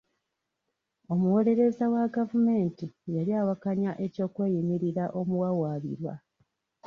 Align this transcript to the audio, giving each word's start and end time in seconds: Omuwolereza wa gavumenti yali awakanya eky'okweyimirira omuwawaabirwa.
Omuwolereza 1.11 1.85
wa 1.93 2.03
gavumenti 2.15 2.85
yali 3.15 3.31
awakanya 3.41 3.91
eky'okweyimirira 4.05 5.05
omuwawaabirwa. 5.19 6.13